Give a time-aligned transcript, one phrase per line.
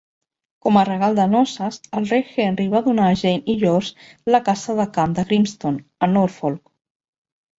[0.65, 4.41] Com a regal de noces, el rei Henry va donar a Jane i George la
[4.47, 5.77] casa de camp de Grimston,
[6.07, 6.65] a Norfolk.